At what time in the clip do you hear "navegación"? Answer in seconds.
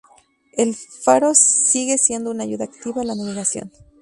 3.13-3.71